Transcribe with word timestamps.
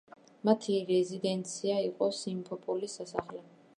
მათი 0.47 0.77
რეზიდენცია 0.87 1.75
იყო 1.91 2.09
სიმფეროპოლის 2.21 2.97
სასახლე. 3.03 3.45